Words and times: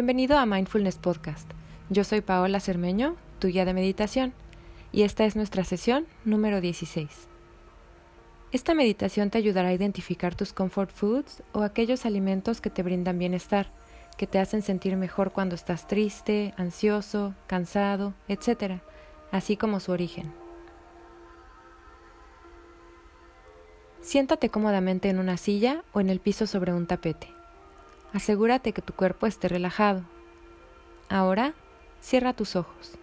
Bienvenido 0.00 0.38
a 0.38 0.46
Mindfulness 0.46 0.96
Podcast. 0.96 1.46
Yo 1.90 2.04
soy 2.04 2.22
Paola 2.22 2.58
Cermeño, 2.58 3.16
tu 3.38 3.48
guía 3.48 3.66
de 3.66 3.74
meditación, 3.74 4.32
y 4.92 5.02
esta 5.02 5.26
es 5.26 5.36
nuestra 5.36 5.62
sesión 5.62 6.06
número 6.24 6.62
16. 6.62 7.28
Esta 8.50 8.72
meditación 8.72 9.28
te 9.28 9.36
ayudará 9.36 9.68
a 9.68 9.74
identificar 9.74 10.34
tus 10.34 10.54
comfort 10.54 10.90
foods 10.90 11.42
o 11.52 11.60
aquellos 11.60 12.06
alimentos 12.06 12.62
que 12.62 12.70
te 12.70 12.82
brindan 12.82 13.18
bienestar, 13.18 13.70
que 14.16 14.26
te 14.26 14.38
hacen 14.38 14.62
sentir 14.62 14.96
mejor 14.96 15.32
cuando 15.32 15.54
estás 15.54 15.86
triste, 15.86 16.54
ansioso, 16.56 17.34
cansado, 17.46 18.14
etc., 18.26 18.80
así 19.30 19.58
como 19.58 19.80
su 19.80 19.92
origen. 19.92 20.32
Siéntate 24.00 24.48
cómodamente 24.48 25.10
en 25.10 25.18
una 25.18 25.36
silla 25.36 25.84
o 25.92 26.00
en 26.00 26.08
el 26.08 26.20
piso 26.20 26.46
sobre 26.46 26.72
un 26.72 26.86
tapete. 26.86 27.39
Asegúrate 28.12 28.72
que 28.72 28.82
tu 28.82 28.92
cuerpo 28.92 29.26
esté 29.26 29.48
relajado. 29.48 30.02
Ahora, 31.08 31.54
cierra 32.00 32.32
tus 32.32 32.56
ojos. 32.56 32.98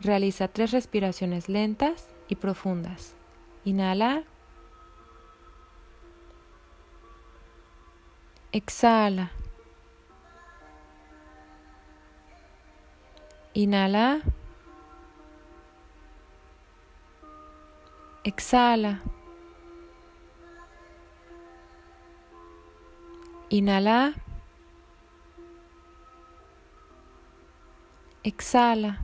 Realiza 0.00 0.48
tres 0.48 0.72
respiraciones 0.72 1.48
lentas 1.48 2.08
y 2.28 2.36
profundas. 2.36 3.14
Inhala. 3.64 4.24
Exhala. 8.52 9.32
Inhala. 13.54 14.20
Exhala. 18.24 19.00
Inhala. 23.48 24.25
Exhala. 28.26 28.98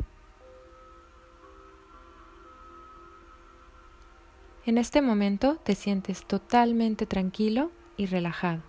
En 4.67 4.79
este 4.79 5.01
momento 5.01 5.59
te 5.63 5.77
sientes 5.77 6.25
totalmente 6.25 7.07
tranquilo 7.07 7.71
y 7.97 8.07
relajado. 8.07 8.63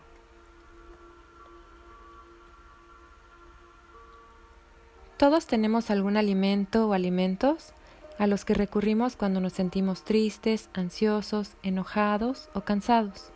Todos 5.17 5.47
tenemos 5.47 5.89
algún 5.89 6.17
alimento 6.17 6.87
o 6.87 6.93
alimentos 6.93 7.73
a 8.19 8.27
los 8.27 8.45
que 8.45 8.53
recurrimos 8.53 9.15
cuando 9.15 9.39
nos 9.39 9.53
sentimos 9.53 10.03
tristes, 10.03 10.69
ansiosos, 10.75 11.53
enojados 11.63 12.51
o 12.53 12.61
cansados. 12.61 13.31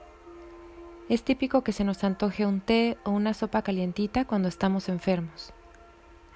Es 1.10 1.24
típico 1.24 1.64
que 1.64 1.74
se 1.74 1.84
nos 1.84 2.04
antoje 2.04 2.46
un 2.46 2.62
té 2.62 3.00
o 3.06 3.10
una 3.10 3.34
sopa 3.34 3.64
calientita 3.64 4.26
cuando 4.26 4.50
estamos 4.50 4.88
enfermos. 4.88 5.52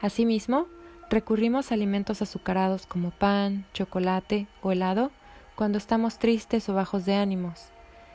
Asimismo, 0.01 0.67
recurrimos 1.11 1.71
a 1.71 1.75
alimentos 1.75 2.21
azucarados 2.23 2.87
como 2.87 3.11
pan, 3.11 3.65
chocolate 3.73 4.47
o 4.63 4.71
helado 4.71 5.11
cuando 5.55 5.77
estamos 5.77 6.17
tristes 6.17 6.67
o 6.69 6.73
bajos 6.73 7.05
de 7.05 7.13
ánimos, 7.13 7.69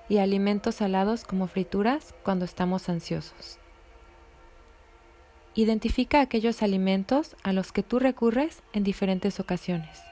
y 0.09 0.19
alimentos 0.19 0.77
salados 0.77 1.23
como 1.25 1.47
frituras 1.47 2.15
cuando 2.25 2.45
estamos 2.45 2.89
ansiosos. 2.89 3.59
Identifica 5.55 6.21
aquellos 6.21 6.63
alimentos 6.63 7.37
a 7.43 7.53
los 7.53 7.73
que 7.73 7.83
tú 7.83 7.99
recurres 7.99 8.63
en 8.73 8.83
diferentes 8.83 9.39
ocasiones. 9.41 10.03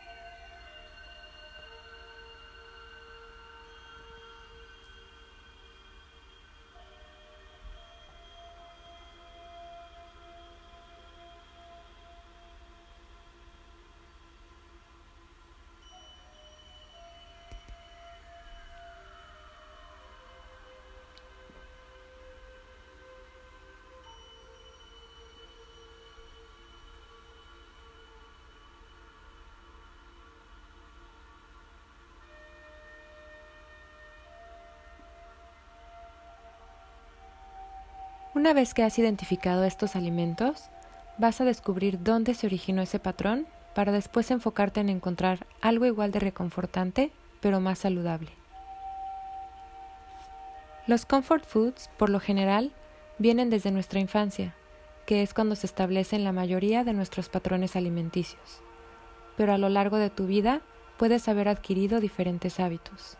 Una 38.34 38.52
vez 38.52 38.74
que 38.74 38.82
has 38.82 38.98
identificado 38.98 39.62
estos 39.62 39.94
alimentos, 39.94 40.68
vas 41.18 41.40
a 41.40 41.44
descubrir 41.44 42.02
dónde 42.02 42.34
se 42.34 42.48
originó 42.48 42.82
ese 42.82 42.98
patrón 42.98 43.46
para 43.76 43.92
después 43.92 44.28
enfocarte 44.32 44.80
en 44.80 44.88
encontrar 44.88 45.46
algo 45.60 45.86
igual 45.86 46.10
de 46.10 46.18
reconfortante, 46.18 47.12
pero 47.40 47.60
más 47.60 47.78
saludable. 47.78 48.30
Los 50.88 51.06
comfort 51.06 51.46
foods, 51.46 51.88
por 51.96 52.10
lo 52.10 52.18
general, 52.18 52.72
vienen 53.18 53.50
desde 53.50 53.70
nuestra 53.70 54.00
infancia, 54.00 54.52
que 55.06 55.22
es 55.22 55.32
cuando 55.32 55.54
se 55.54 55.66
establecen 55.66 56.24
la 56.24 56.32
mayoría 56.32 56.82
de 56.82 56.92
nuestros 56.92 57.28
patrones 57.28 57.76
alimenticios, 57.76 58.62
pero 59.36 59.52
a 59.52 59.58
lo 59.58 59.68
largo 59.68 59.98
de 59.98 60.10
tu 60.10 60.26
vida 60.26 60.60
puedes 60.96 61.28
haber 61.28 61.48
adquirido 61.48 62.00
diferentes 62.00 62.58
hábitos. 62.58 63.16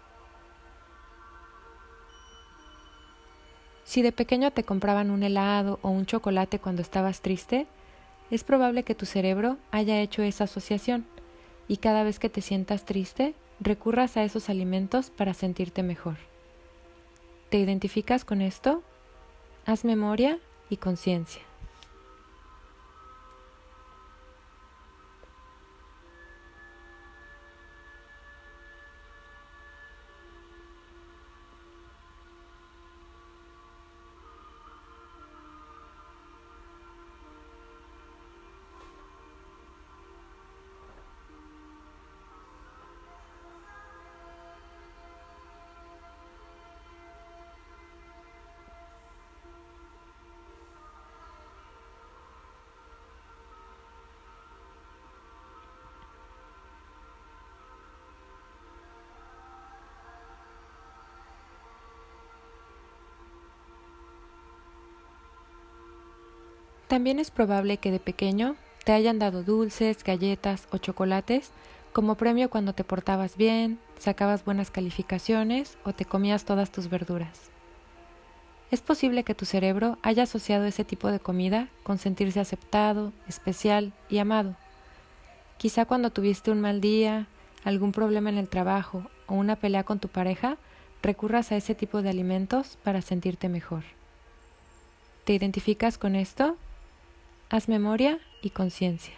Si 3.85 4.03
de 4.03 4.13
pequeño 4.13 4.51
te 4.51 4.65
compraban 4.65 5.11
un 5.11 5.23
helado 5.23 5.79
o 5.83 5.91
un 5.91 6.07
chocolate 6.07 6.59
cuando 6.59 6.83
estabas 6.83 7.21
triste, 7.21 7.67
es 8.31 8.43
probable 8.43 8.83
que 8.83 8.95
tu 8.95 9.07
cerebro 9.07 9.59
haya 9.71 10.01
hecho 10.01 10.23
esa 10.23 10.45
asociación 10.45 11.07
y 11.69 11.77
cada 11.77 12.03
vez 12.03 12.19
que 12.19 12.31
te 12.31 12.41
sientas 12.41 12.85
triste, 12.85 13.35
recurras 13.61 14.17
a 14.17 14.25
esos 14.25 14.49
alimentos 14.49 15.11
para 15.11 15.35
sentirte 15.35 15.83
mejor. 15.83 16.17
¿Te 17.51 17.59
identificas 17.59 18.25
con 18.25 18.41
esto? 18.41 18.83
Haz 19.67 19.85
memoria 19.85 20.39
y 20.71 20.79
conciencia. 20.79 21.43
También 66.89 67.19
es 67.19 67.31
probable 67.31 67.79
que 67.79 67.91
de 67.91 67.99
pequeño 67.99 68.57
te 68.85 68.93
hayan 68.93 69.19
dado 69.19 69.43
dulces, 69.43 70.05
galletas 70.05 70.69
o 70.71 70.79
chocolates 70.79 71.51
como 71.93 72.17
premio 72.17 72.51
cuando 72.51 72.73
te 72.73 72.83
portabas 72.83 73.37
bien, 73.37 73.79
sacabas 73.99 74.45
buenas 74.45 74.71
calificaciones 74.71 75.79
o 75.85 75.93
te 75.93 76.05
comías 76.05 76.45
todas 76.45 76.73
tus 76.73 76.91
verduras. 76.91 77.51
Es 78.73 78.81
posible 78.81 79.23
que 79.23 79.37
tu 79.37 79.45
cerebro 79.45 79.99
haya 80.03 80.25
asociado 80.25 80.65
ese 80.65 80.85
tipo 80.85 81.09
de 81.09 81.21
comida 81.21 81.69
con 81.85 81.99
sentirse 81.99 82.41
aceptado, 82.41 83.13
especial 83.29 83.93
y 84.11 84.19
amado. 84.19 84.57
Quizá 85.57 85.85
cuando 85.85 86.11
tuviste 86.11 86.51
un 86.51 86.61
mal 86.61 86.81
día, 86.81 87.29
algún 87.63 87.93
problema 87.93 88.29
en 88.29 88.39
el 88.39 88.49
trabajo 88.49 89.05
o 89.29 89.35
una 89.35 89.55
pelea 89.55 89.85
con 89.85 90.01
tu 90.01 90.09
pareja, 90.09 90.57
recurras 91.01 91.53
a 91.53 91.57
ese 91.57 91.77
tipo 91.77 92.03
de 92.03 92.11
alimentos 92.11 92.77
para 92.83 93.03
sentirte 93.03 93.49
mejor. 93.49 93.85
¿Te 95.25 95.35
identificas 95.35 95.97
con 95.97 96.17
esto? 96.17 96.57
Haz 97.55 97.69
memoria 97.69 98.19
y 98.43 98.51
conciencia. 98.51 99.15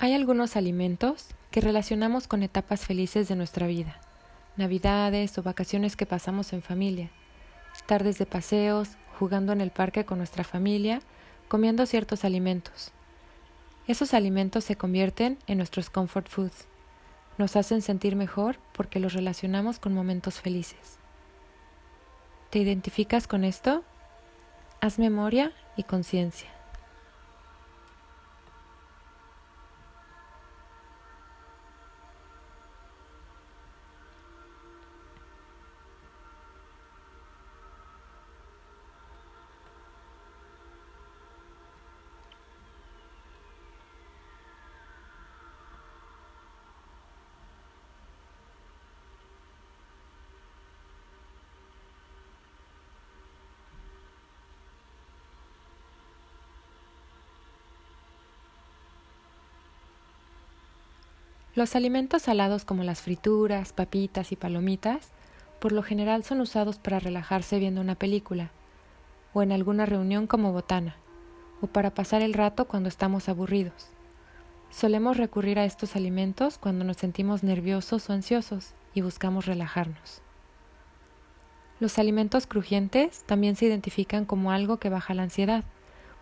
Hay 0.00 0.14
algunos 0.14 0.54
alimentos 0.54 1.26
que 1.50 1.60
relacionamos 1.60 2.28
con 2.28 2.44
etapas 2.44 2.86
felices 2.86 3.26
de 3.26 3.34
nuestra 3.34 3.66
vida, 3.66 4.00
navidades 4.56 5.36
o 5.38 5.42
vacaciones 5.42 5.96
que 5.96 6.06
pasamos 6.06 6.52
en 6.52 6.62
familia, 6.62 7.10
tardes 7.86 8.16
de 8.16 8.24
paseos, 8.24 8.90
jugando 9.18 9.52
en 9.52 9.60
el 9.60 9.72
parque 9.72 10.04
con 10.04 10.18
nuestra 10.18 10.44
familia, 10.44 11.00
comiendo 11.48 11.84
ciertos 11.84 12.24
alimentos. 12.24 12.92
Esos 13.88 14.14
alimentos 14.14 14.62
se 14.62 14.76
convierten 14.76 15.36
en 15.48 15.58
nuestros 15.58 15.90
comfort 15.90 16.28
foods. 16.28 16.68
Nos 17.36 17.56
hacen 17.56 17.82
sentir 17.82 18.14
mejor 18.14 18.60
porque 18.74 19.00
los 19.00 19.14
relacionamos 19.14 19.80
con 19.80 19.94
momentos 19.94 20.40
felices. 20.40 21.00
¿Te 22.50 22.60
identificas 22.60 23.26
con 23.26 23.42
esto? 23.42 23.82
Haz 24.80 25.00
memoria 25.00 25.52
y 25.76 25.82
conciencia. 25.82 26.57
Los 61.54 61.74
alimentos 61.74 62.22
salados 62.22 62.64
como 62.64 62.84
las 62.84 63.00
frituras, 63.00 63.72
papitas 63.72 64.32
y 64.32 64.36
palomitas 64.36 65.12
por 65.58 65.72
lo 65.72 65.82
general 65.82 66.22
son 66.24 66.40
usados 66.40 66.78
para 66.78 67.00
relajarse 67.00 67.58
viendo 67.58 67.80
una 67.80 67.96
película, 67.96 68.50
o 69.32 69.42
en 69.42 69.50
alguna 69.52 69.86
reunión 69.86 70.26
como 70.26 70.52
botana, 70.52 70.96
o 71.60 71.66
para 71.66 71.94
pasar 71.94 72.22
el 72.22 72.34
rato 72.34 72.66
cuando 72.66 72.88
estamos 72.88 73.28
aburridos. 73.28 73.88
Solemos 74.70 75.16
recurrir 75.16 75.58
a 75.58 75.64
estos 75.64 75.96
alimentos 75.96 76.58
cuando 76.58 76.84
nos 76.84 76.98
sentimos 76.98 77.42
nerviosos 77.42 78.08
o 78.08 78.12
ansiosos 78.12 78.74
y 78.94 79.00
buscamos 79.00 79.46
relajarnos. 79.46 80.22
Los 81.80 81.98
alimentos 81.98 82.46
crujientes 82.46 83.24
también 83.24 83.56
se 83.56 83.66
identifican 83.66 84.24
como 84.24 84.52
algo 84.52 84.78
que 84.78 84.90
baja 84.90 85.14
la 85.14 85.22
ansiedad, 85.22 85.64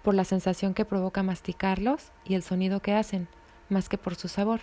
por 0.02 0.14
la 0.14 0.24
sensación 0.24 0.74
que 0.74 0.84
provoca 0.84 1.22
masticarlos 1.22 2.12
y 2.24 2.34
el 2.34 2.42
sonido 2.42 2.80
que 2.80 2.94
hacen, 2.94 3.26
más 3.68 3.88
que 3.88 3.98
por 3.98 4.14
su 4.14 4.28
sabor. 4.28 4.60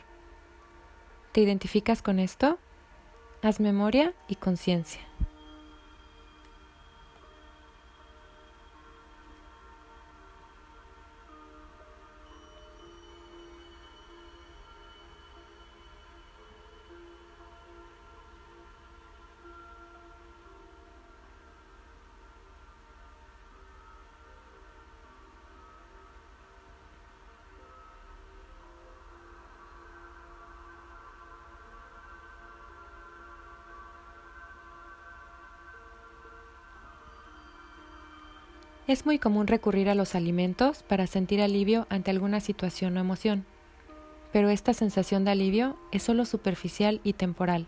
¿Te 1.33 1.41
identificas 1.41 2.03
con 2.03 2.19
esto? 2.19 2.59
Haz 3.41 3.59
memoria 3.59 4.13
y 4.27 4.35
conciencia. 4.35 5.01
Es 38.85 39.06
muy 39.06 39.18
común 39.18 39.47
recurrir 39.47 39.89
a 39.89 39.95
los 39.95 40.13
alimentos 40.13 40.83
para 40.83 41.07
sentir 41.07 41.41
alivio 41.41 41.88
ante 41.89 42.12
alguna 42.12 42.41
situación 42.41 42.97
o 42.97 43.00
emoción, 43.00 43.45
pero 44.33 44.50
esta 44.50 44.74
sensación 44.74 45.24
de 45.24 45.31
alivio 45.31 45.77
es 45.94 46.03
solo 46.03 46.25
superficial 46.25 47.00
y 47.06 47.13
temporal, 47.13 47.65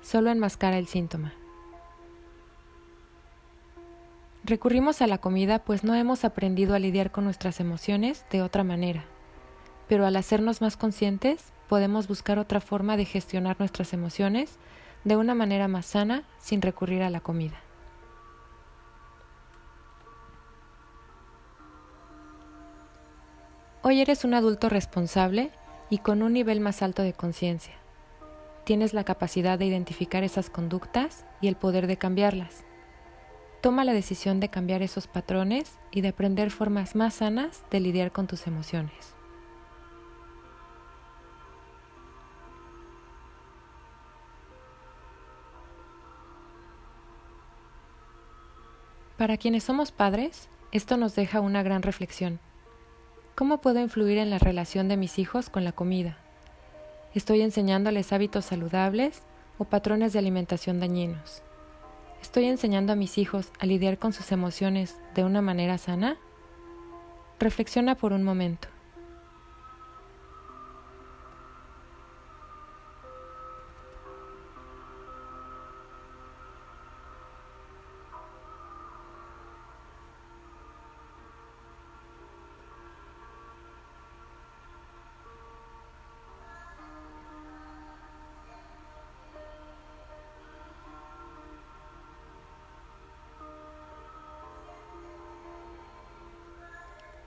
solo 0.00 0.30
enmascara 0.30 0.78
el 0.78 0.86
síntoma. 0.86 1.34
Recurrimos 4.44 5.02
a 5.02 5.06
la 5.06 5.18
comida 5.18 5.58
pues 5.58 5.84
no 5.84 5.94
hemos 5.94 6.24
aprendido 6.24 6.74
a 6.74 6.78
lidiar 6.78 7.10
con 7.10 7.24
nuestras 7.24 7.60
emociones 7.60 8.24
de 8.30 8.40
otra 8.40 8.64
manera, 8.64 9.04
pero 9.88 10.06
al 10.06 10.16
hacernos 10.16 10.62
más 10.62 10.78
conscientes 10.78 11.52
podemos 11.68 12.08
buscar 12.08 12.38
otra 12.38 12.62
forma 12.62 12.96
de 12.96 13.04
gestionar 13.04 13.56
nuestras 13.58 13.92
emociones 13.92 14.56
de 15.04 15.16
una 15.16 15.34
manera 15.34 15.68
más 15.68 15.84
sana 15.84 16.22
sin 16.38 16.62
recurrir 16.62 17.02
a 17.02 17.10
la 17.10 17.20
comida. 17.20 17.65
Hoy 23.88 24.00
eres 24.00 24.24
un 24.24 24.34
adulto 24.34 24.68
responsable 24.68 25.52
y 25.90 25.98
con 25.98 26.24
un 26.24 26.32
nivel 26.32 26.58
más 26.58 26.82
alto 26.82 27.04
de 27.04 27.12
conciencia. 27.12 27.74
Tienes 28.64 28.92
la 28.92 29.04
capacidad 29.04 29.60
de 29.60 29.66
identificar 29.66 30.24
esas 30.24 30.50
conductas 30.50 31.24
y 31.40 31.46
el 31.46 31.54
poder 31.54 31.86
de 31.86 31.96
cambiarlas. 31.96 32.64
Toma 33.60 33.84
la 33.84 33.92
decisión 33.92 34.40
de 34.40 34.48
cambiar 34.48 34.82
esos 34.82 35.06
patrones 35.06 35.78
y 35.92 36.00
de 36.00 36.08
aprender 36.08 36.50
formas 36.50 36.96
más 36.96 37.14
sanas 37.14 37.62
de 37.70 37.78
lidiar 37.78 38.10
con 38.10 38.26
tus 38.26 38.48
emociones. 38.48 39.14
Para 49.16 49.36
quienes 49.36 49.62
somos 49.62 49.92
padres, 49.92 50.48
esto 50.72 50.96
nos 50.96 51.14
deja 51.14 51.38
una 51.38 51.62
gran 51.62 51.82
reflexión. 51.82 52.40
¿Cómo 53.36 53.58
puedo 53.58 53.80
influir 53.80 54.16
en 54.16 54.30
la 54.30 54.38
relación 54.38 54.88
de 54.88 54.96
mis 54.96 55.18
hijos 55.18 55.50
con 55.50 55.62
la 55.62 55.72
comida? 55.72 56.16
¿Estoy 57.12 57.42
enseñándoles 57.42 58.14
hábitos 58.14 58.46
saludables 58.46 59.24
o 59.58 59.66
patrones 59.66 60.14
de 60.14 60.20
alimentación 60.20 60.80
dañinos? 60.80 61.42
¿Estoy 62.22 62.46
enseñando 62.46 62.94
a 62.94 62.96
mis 62.96 63.18
hijos 63.18 63.52
a 63.58 63.66
lidiar 63.66 63.98
con 63.98 64.14
sus 64.14 64.32
emociones 64.32 64.96
de 65.14 65.22
una 65.22 65.42
manera 65.42 65.76
sana? 65.76 66.16
Reflexiona 67.38 67.94
por 67.94 68.14
un 68.14 68.22
momento. 68.22 68.68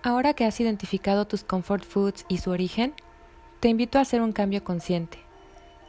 Ahora 0.01 0.33
que 0.33 0.45
has 0.45 0.61
identificado 0.61 1.27
tus 1.27 1.43
comfort 1.43 1.83
foods 1.83 2.25
y 2.29 2.37
su 2.37 2.51
origen, 2.51 2.93
te 3.59 3.67
invito 3.67 3.97
a 3.97 4.01
hacer 4.01 4.21
un 4.21 4.31
cambio 4.31 4.63
consciente. 4.63 5.17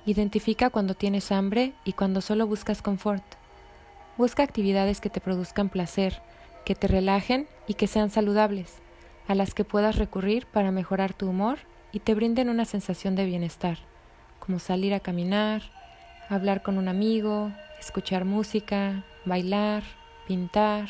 Identifica 0.05 0.69
cuando 0.69 0.95
tienes 0.95 1.31
hambre 1.31 1.75
y 1.85 1.93
cuando 1.93 2.21
solo 2.21 2.49
buscas 2.49 2.83
confort. 2.83 3.23
Busca 4.17 4.43
actividades 4.43 5.00
que 5.00 5.11
te 5.11 5.21
produzcan 5.21 5.69
placer, 5.69 6.21
que 6.64 6.75
te 6.75 6.88
relajen 6.88 7.47
y 7.69 7.75
que 7.75 7.87
sean 7.87 8.11
saludables, 8.11 8.79
a 9.29 9.37
las 9.37 9.55
que 9.55 9.62
puedas 9.62 9.95
recurrir 9.95 10.45
para 10.47 10.73
mejorar 10.73 11.12
tu 11.14 11.29
humor 11.29 11.61
y 11.93 12.00
te 12.00 12.17
brinden 12.17 12.49
una 12.49 12.64
sensación 12.64 13.14
de 13.14 13.26
bienestar, 13.26 13.79
como 14.40 14.59
salir 14.59 14.93
a 14.93 14.99
caminar, 14.99 15.62
hablar 16.29 16.64
con 16.64 16.79
un 16.79 16.88
amigo, 16.88 17.52
escuchar 17.79 18.25
música, 18.25 19.05
bailar, 19.25 19.85
pintar, 20.26 20.88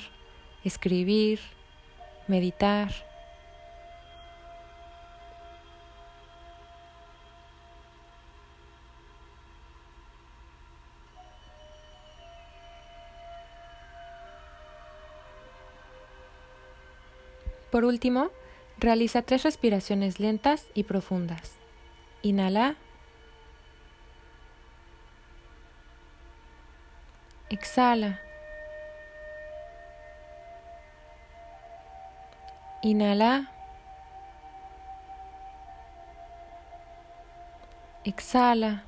escribir, 0.64 1.40
meditar 2.26 3.09
Por 17.70 17.84
último, 17.84 18.30
realiza 18.78 19.22
tres 19.22 19.44
respiraciones 19.44 20.18
lentas 20.18 20.66
y 20.74 20.84
profundas. 20.84 21.56
Inhala. 22.22 22.76
Exhala. 27.48 28.20
Inhala. 32.82 33.50
Exhala. 38.04 38.82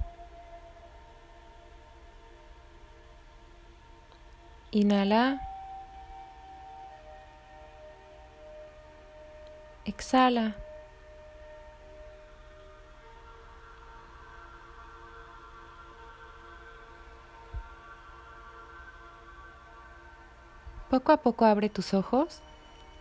Inhala. 4.71 5.52
Exhala. 9.85 10.57
Poco 20.89 21.11
a 21.11 21.17
poco 21.17 21.47
abre 21.47 21.69
tus 21.69 21.95
ojos 21.95 22.43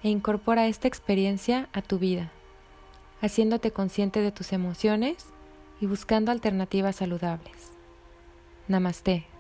e 0.02 0.10
incorpora 0.10 0.68
esta 0.68 0.88
experiencia 0.88 1.68
a 1.74 1.82
tu 1.82 2.00
vida, 2.00 2.32
haciéndote 3.22 3.72
consciente 3.72 4.22
de 4.22 4.32
tus 4.32 4.54
emociones 4.54 5.26
y 5.82 5.88
buscando 5.88 6.32
alternativas 6.32 6.96
saludables. 6.96 7.72
Namaste. 8.68 9.31